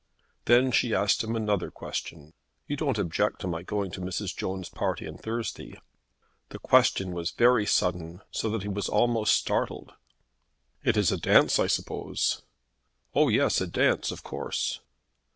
[0.45, 2.33] Then she asked him another question.
[2.65, 4.35] "You don't object to my going to Mrs.
[4.35, 5.79] Jones' party on Thursday?"
[6.49, 9.93] The question was very sudden, so that he was almost startled.
[10.83, 12.41] "It is a dance, I suppose."
[13.13, 14.79] "Oh yes, a dance of course."